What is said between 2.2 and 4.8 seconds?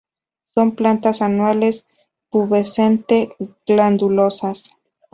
pubescente-glandulosas.